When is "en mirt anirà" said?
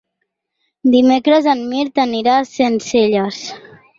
1.51-2.39